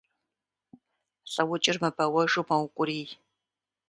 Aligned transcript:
Лӏыукӏыр 1.31 1.77
мыбэуэжу 1.81 2.43
мэукӏурий. 2.49 3.07